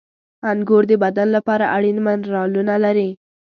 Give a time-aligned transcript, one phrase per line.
[0.51, 3.09] •انګور د بدن لپاره اړین منرالونه لري.